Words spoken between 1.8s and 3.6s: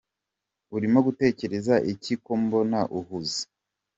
iki ko mbona uhuze?